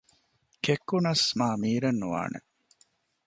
[0.63, 2.39] ކެއްކުނަސް މާމީރެއް ނުވާނެ